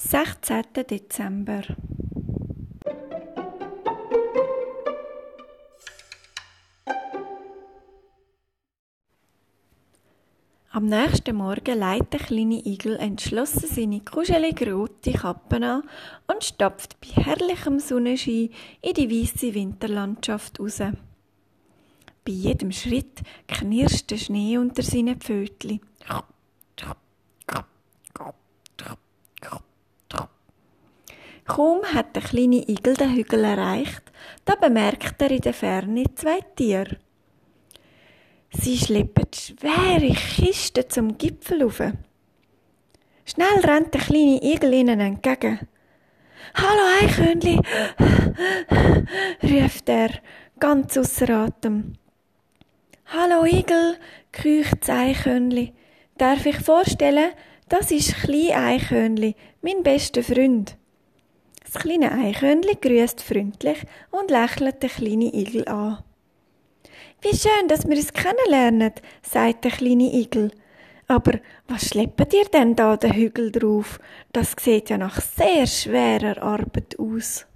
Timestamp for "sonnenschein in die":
17.80-19.10